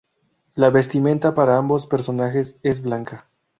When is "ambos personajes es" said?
1.59-2.81